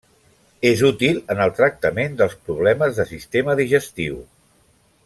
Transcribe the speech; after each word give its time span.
És 0.69 0.79
útil 0.87 1.19
en 1.35 1.43
el 1.45 1.53
tractament 1.59 2.17
dels 2.23 2.35
problemes 2.49 2.99
de 3.03 3.07
sistema 3.13 3.59
digestiu. 3.63 4.21